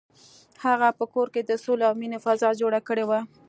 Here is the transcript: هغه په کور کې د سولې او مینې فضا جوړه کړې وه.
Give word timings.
هغه 0.65 0.87
په 0.99 1.05
کور 1.13 1.27
کې 1.33 1.41
د 1.43 1.51
سولې 1.63 1.83
او 1.89 1.93
مینې 1.99 2.19
فضا 2.25 2.49
جوړه 2.61 2.79
کړې 2.87 3.03
وه. 3.09 3.19